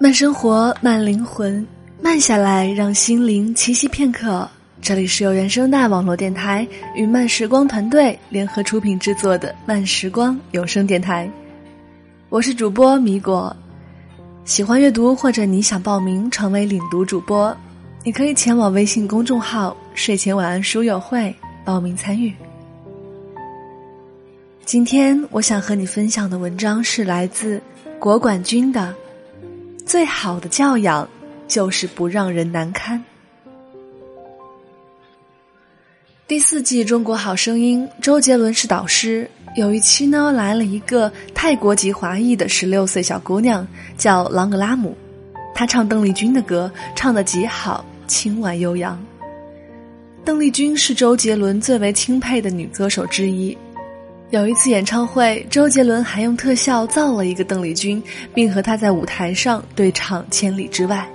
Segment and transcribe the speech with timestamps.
[0.00, 1.66] 慢生活，慢灵魂，
[2.00, 4.48] 慢下来，让心灵栖息片刻。
[4.80, 11.28] 这里是由原声带网络电台与慢时光团队联合出品制作的慢时光有声电台。
[12.28, 13.54] 我是主播米果。
[14.44, 17.54] 喜欢阅读或者你想报名成为领读主播，
[18.04, 21.34] 你可以前往微信公众号“睡前晚安书友会”
[21.66, 22.32] 报名参与。
[24.64, 27.60] 今天我想和你分享的文章是来自
[27.98, 28.94] 国管君的。
[29.88, 31.08] 最好的教养，
[31.48, 33.02] 就是不让人难堪。
[36.26, 39.28] 第四季《中国好声音》，周杰伦是导师。
[39.56, 43.66] 有一期呢，来了一个泰国籍华裔的十六岁小姑娘，
[43.96, 44.94] 叫朗格拉姆。
[45.54, 49.02] 她唱邓丽君的歌，唱得极好，清婉悠扬。
[50.22, 53.56] 邓丽君是周杰伦最为钦佩的女歌手之一。
[54.30, 58.02] 有一次演唱会，周杰伦还用特效造了一个邓丽君，
[58.34, 61.08] 并和她在舞台上对唱《千里之外》。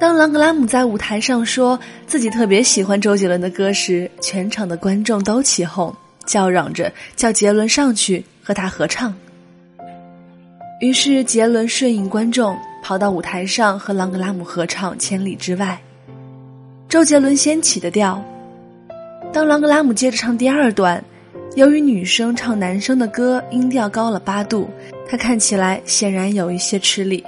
[0.00, 9.14] 当朗格拉姆在舞台上说自己特别喜欢周杰伦的歌时，全场的观众都起哄，叫嚷着叫杰伦上去和他合唱。
[10.80, 15.78] 于是杰伦顺应观众，跑到舞台上和朗格拉姆合唱《千里之外》。
[16.88, 18.24] 周杰伦先起的调，
[19.30, 21.04] 当朗格拉姆接着唱第二段。
[21.54, 24.70] 由于女生唱男生的歌音调高了八度，
[25.06, 27.22] 他看起来显然有一些吃力，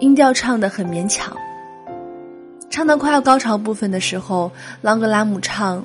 [0.00, 1.32] 音调唱得很勉强。
[2.68, 4.50] 唱到快要高潮部分的时候，
[4.82, 5.84] 朗格拉姆唱：“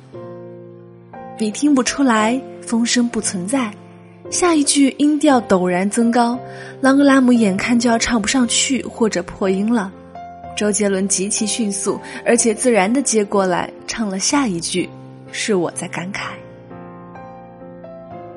[1.38, 3.72] 你听不出来，风声不存在。”
[4.32, 6.40] 下一句音调陡然增高，
[6.82, 9.92] 朗格拉姆眼看就要唱不上去或者破音了。
[10.58, 14.90] 周杰伦极其迅速而且自然地接过来唱了下一句
[15.32, 16.32] ：“是我在感慨。”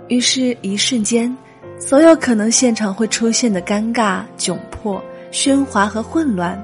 [0.08, 1.36] 于是，一瞬间，
[1.80, 6.62] 所有可能现场会出现的尴尬、窘迫、喧哗和混乱，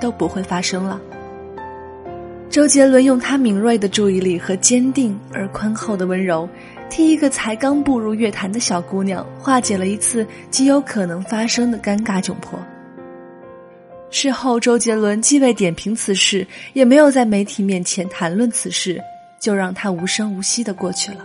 [0.00, 1.00] 都不会发生了。
[2.48, 6.48] 周杰伦用他敏锐的注意力和坚定而宽厚的温柔，
[6.88, 12.58] 替一个才刚步入乐坛的小姑娘化解了一次极有可能发生的尴尬窘迫。
[14.10, 19.00] 事后，周杰伦既未点评此事，也没有在媒体面前谈论此事，
[19.38, 21.24] 就让他无声无息的过去了。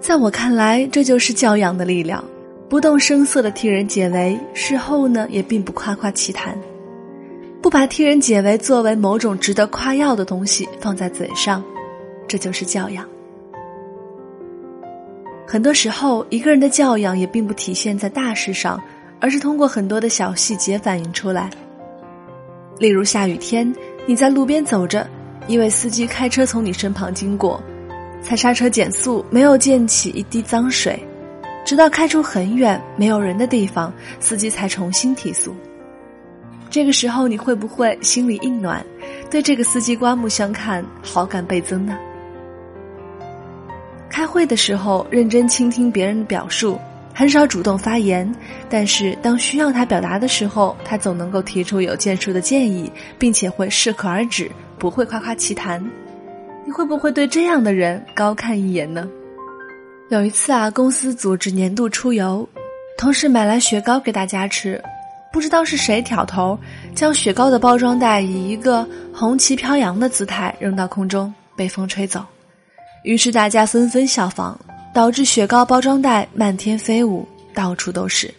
[0.00, 2.24] 在我看来，这就是教养的力量，
[2.70, 6.58] 不动声色的替人解围，事后呢也并不夸夸其谈，
[7.60, 11.62] 不把替人解围作为某种值得夸耀的东西放在嘴上，
[12.26, 13.06] 这就是教养。
[15.46, 18.82] 很多时候，一个人的教养也并不体现在大事上，
[19.20, 21.50] 而是通过很多的小细节反映出来。
[22.78, 23.70] 例如下雨天，
[24.06, 25.06] 你在路边走着，
[25.46, 27.62] 一位司机开车从你身旁经过。
[28.22, 31.02] 踩刹车减速，没有溅起一滴脏水，
[31.64, 35.54] 直到开出很远没有人的地方，司机才重新提速。
[36.68, 38.84] 这个时候你会不会心里一暖，
[39.28, 41.98] 对这个司机刮目相看，好感倍增呢？
[44.08, 46.78] 开会的时候认真倾听别人的表述，
[47.12, 48.32] 很少主动发言，
[48.68, 55.84] 但是当需要他表达的时候，他总能够提出有建树的建议，并且会适可而止，不会夸夸其谈。
[56.70, 59.08] 你会不会对这样的人高看一眼呢？
[60.08, 62.48] 有一次啊，公司组织年度出游，
[62.96, 64.80] 同事买来雪糕给大家吃，
[65.32, 66.56] 不知道是谁挑头，
[66.94, 72.24] 将雪糕的包装袋以一个红旗飘扬的姿态扔到空中，被风吹走。
[73.02, 74.56] 于是大家纷纷效仿，
[74.94, 78.32] 导致雪糕包装袋漫天飞舞，到处都是。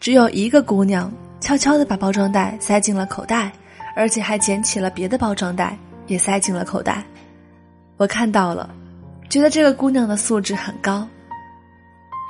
[0.00, 3.52] 只有一个姑娘悄悄地把包装袋塞进了口袋，
[3.94, 7.04] 而且还捡起了别的包装袋，也塞进了口袋。
[7.98, 8.70] 我看到了，
[9.28, 11.06] 觉得这个姑娘的素质很高。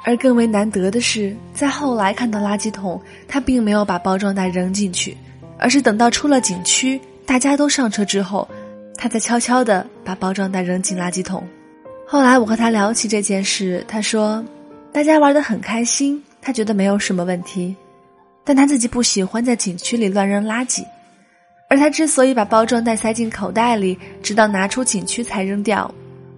[0.05, 5.17] 而更为难得的是，在后来看到垃圾桶，她并没有把包装袋扔进去，
[5.59, 8.49] 而是等到出了景区，大家都上车之后，
[8.97, 11.47] 她才悄悄地把包装袋扔进垃圾桶。
[12.07, 14.43] 后来我和她聊起这件事，她说，
[14.91, 17.77] 大家玩得很开心，她觉得没有什么问题，
[18.45, 20.83] 但她自己不喜欢在景区里乱扔垃圾。
[21.69, 25.95] 而他之所以把包装袋塞进口袋里，直到拿出景区才扔掉，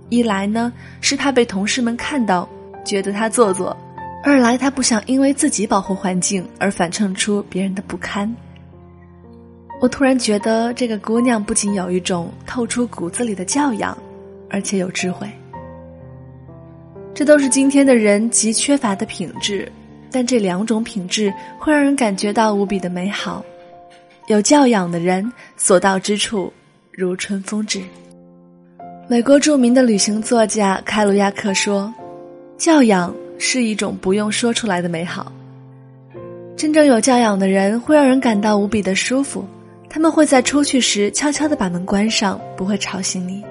[0.09, 2.49] 一来呢是怕被同事们看到，
[2.85, 3.77] 觉得他做作；
[4.25, 8.35] 二来他不想因为自己保护环境而反衬出别人的不堪。
[9.81, 13.97] 我突然觉得这个姑娘不仅有一种透出骨子里的教养，
[14.51, 15.31] 而且有智慧。
[17.15, 19.71] 这都是今天的人极缺乏的品质，
[20.11, 23.45] 但这两种品质会让人感觉到无比的美好。
[24.31, 26.53] 有教养的人，所到之处
[26.93, 27.83] 如春风至。
[29.09, 31.93] 美国著名的旅行作家开鲁亚克说
[32.57, 35.33] ：“教养是一种不用说出来的美好。”
[36.57, 39.45] 真正有教养的人会让人感到无比的舒服，
[39.89, 43.43] 他们会在出去时悄悄地把门关上，不会吵醒你；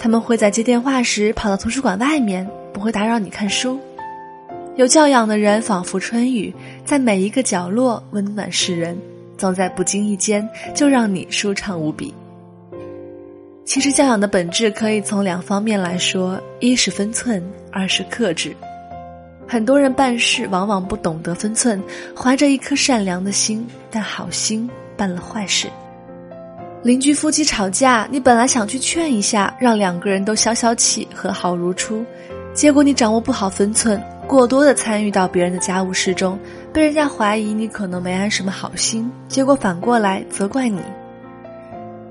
[0.00, 3.78] 他们会在接电话时跑到图书馆外面，不会打扰你看书。
[4.74, 6.52] 有教养的人仿佛春雨，
[6.84, 8.98] 在每一个角落温暖世人，
[9.38, 12.12] 总在不经意间就让你舒畅无比。
[13.64, 18.54] 其实教养的本质可以从两方面来说：一是分寸，二是克制。
[19.46, 21.82] 很多人办事往往不懂得分寸，
[22.14, 25.68] 怀着一颗善良的心，但好心办了坏事。
[26.82, 32.04] 邻居夫妻吵架，你本来想去劝一下，让两个人都消消气，和好如初，
[32.58, 36.36] 结果你掌握不好分寸，过多的参与到别人的家务事中，
[36.72, 40.82] 被人家怀疑你可能没安什么好心，结果反过来责怪你。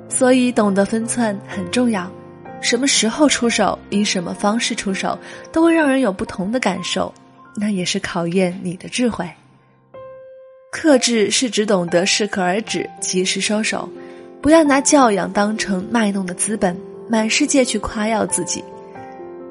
[0.08, 2.10] 所以，懂得分寸很重要。
[2.62, 5.20] 什么时候出手，以什么方式出手，
[5.52, 7.14] 都会让人有不同的感受。
[7.58, 9.30] 那也是考验你的智慧。
[10.72, 13.90] 克制是只懂得适可而止，及时收手，
[14.42, 16.74] 不要拿教养当成卖弄的资本，
[17.10, 18.64] 满世界去夸耀自己。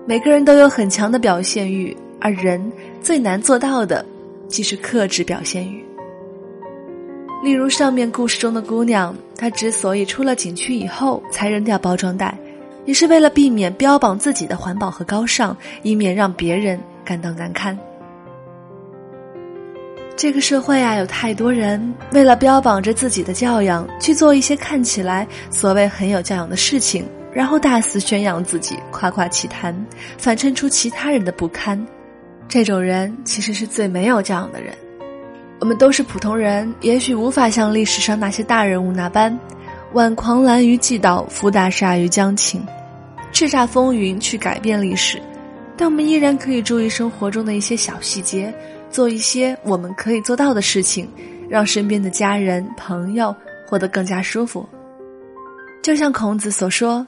[0.09, 2.73] 每个人都有很强的表现欲，而人
[3.03, 4.07] 最难做到的，
[4.47, 5.85] 即是克制表现欲。
[7.43, 12.39] 例如上面故事中的姑娘，她之所以出了景区以后才扔掉包装袋，
[12.85, 17.77] 也是为了避免标榜自己的环保和高尚，以免让别人感到难堪。
[20.17, 27.05] 这个社会啊，有太多人为了标榜着自己的教养，去做一些看起来所谓很有教养的事情，
[27.37, 29.77] 然后大肆宣扬自己，夸夸其谈，
[30.17, 31.79] 反衬出其他人的不堪。
[32.49, 34.75] 这种人其实是最没有教养的人。
[35.61, 39.39] 我们都是普通人，也许无法像历史上那些大人物那般，
[39.93, 42.67] 挽狂澜于既倒，扶大厦于将倾，
[43.35, 45.21] 叱咤风云去改变历史，
[45.77, 48.51] 但我们依然可以注意生活中的一些小细节。
[48.91, 51.07] 做一些我们可以做到的事情，
[51.51, 53.37] 让身边的家人、朋友
[53.67, 54.67] 活得更加舒服。
[55.83, 57.07] 就像孔子所说：“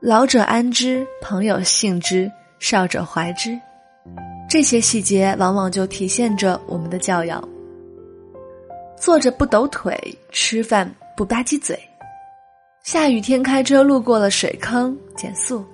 [0.00, 3.58] 老者安之，朋友信之，少者怀之。”
[4.48, 7.42] 这些细节往往就体现着我们的教养。
[9.00, 9.98] 坐着不抖腿，
[10.30, 11.78] 吃饭不吧唧嘴，
[12.84, 15.64] 下雨天开车路过了水坑减速，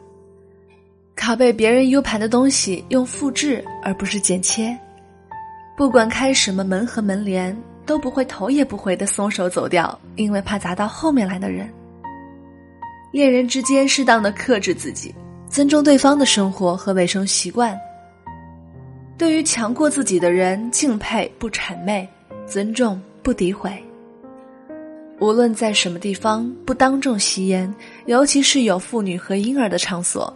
[1.16, 4.76] 拷贝别人 U 盘的东西用复制而不是剪切。
[5.76, 11.68] 不管开什么门和门帘，都不会头也不回的松手走掉，因为怕砸到后面来的人。
[13.12, 15.14] 恋人之间适当的克制自己，
[15.48, 17.78] 尊重对方的生活和卫生习惯。
[19.18, 22.08] 对于强过自己的人，敬佩不谄媚，
[22.46, 23.70] 尊重不诋毁。
[25.20, 27.72] 无论在什么地方，不当众吸烟，
[28.06, 30.34] 尤其是有妇女和婴儿的场所。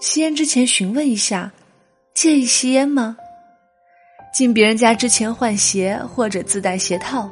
[0.00, 1.52] 吸烟之前询问一下，
[2.14, 3.16] 介意吸烟吗？
[4.32, 7.28] 进别人家之前换鞋或者自带鞋套。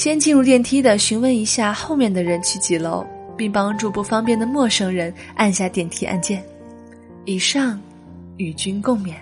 [0.00, 3.04] 先进入电梯的询问一下后面的人去几楼，
[3.36, 6.42] 并帮助不方便的陌生人按下电梯按键。
[7.26, 7.78] 以上，
[8.38, 9.12] 与君共勉。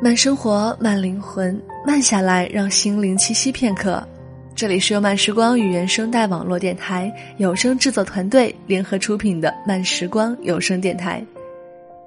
[0.00, 4.06] 慢生活，慢灵魂，慢下来，让心灵栖息片刻。
[4.54, 11.20] 这里是由慢时光与原声带网络电台有声制作团队联合出品的慢时光有声电台。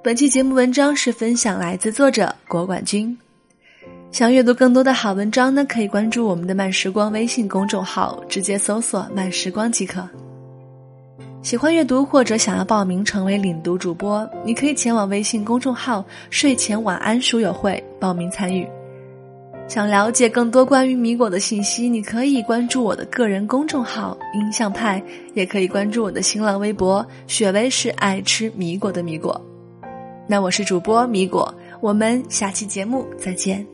[0.01, 3.17] 本期节目文章是分享来自作者国管君。
[4.13, 10.07] 想阅读更多的好文章呢，可以关注我们的慢时光微信公众号，直接搜索“慢时光”即可。
[11.41, 18.67] 喜欢阅读或者想要报名成为领读主播，你可以前往微信公众号“睡前晚安书友会”报名参与。
[19.67, 25.01] 想了解更多关于米果的信息，你可以关注我的个人公众号“音像派”，
[25.33, 29.41] 也可以关注我的新浪微博“雪薇是爱吃米果的米果”。
[30.29, 31.51] 那我是主播米果，
[31.81, 33.72] 我们下期节目再见。